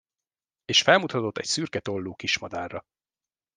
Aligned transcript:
És 0.65 0.81
felmutatott 0.81 1.37
egy 1.37 1.45
szürke 1.45 1.79
tollú 1.79 2.13
kis 2.15 2.37
madárra. 2.37 2.85